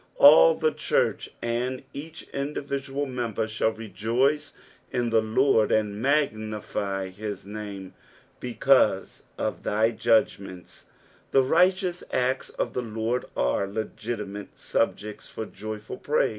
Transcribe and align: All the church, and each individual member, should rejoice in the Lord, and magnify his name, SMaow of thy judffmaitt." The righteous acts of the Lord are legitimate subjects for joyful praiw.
All 0.17 0.55
the 0.55 0.71
church, 0.71 1.29
and 1.43 1.83
each 1.93 2.23
individual 2.29 3.05
member, 3.05 3.47
should 3.47 3.77
rejoice 3.77 4.53
in 4.91 5.11
the 5.11 5.21
Lord, 5.21 5.71
and 5.71 6.01
magnify 6.01 7.09
his 7.09 7.45
name, 7.45 7.93
SMaow 8.41 9.21
of 9.37 9.61
thy 9.61 9.91
judffmaitt." 9.91 10.85
The 11.29 11.43
righteous 11.43 12.03
acts 12.11 12.49
of 12.49 12.73
the 12.73 12.81
Lord 12.81 13.25
are 13.37 13.67
legitimate 13.67 14.57
subjects 14.57 15.29
for 15.29 15.45
joyful 15.45 15.97
praiw. 15.99 16.29